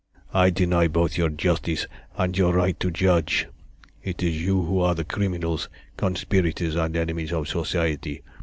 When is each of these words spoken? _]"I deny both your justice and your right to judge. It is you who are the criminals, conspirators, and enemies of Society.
_]"I 0.33 0.49
deny 0.49 0.87
both 0.87 1.15
your 1.15 1.29
justice 1.29 1.85
and 2.17 2.35
your 2.35 2.55
right 2.55 2.73
to 2.79 2.89
judge. 2.89 3.47
It 4.01 4.23
is 4.23 4.41
you 4.41 4.63
who 4.63 4.79
are 4.79 4.95
the 4.95 5.05
criminals, 5.05 5.69
conspirators, 5.95 6.73
and 6.75 6.97
enemies 6.97 7.31
of 7.31 7.47
Society. 7.47 8.23